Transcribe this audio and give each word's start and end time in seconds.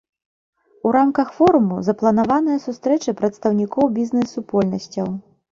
У 0.87 0.93
рамках 0.95 1.27
форуму 1.41 1.77
запланаваныя 1.89 2.63
сустрэчы 2.65 3.15
прадстаўнікоў 3.21 3.85
бізнэс-супольнасцяў. 3.99 5.07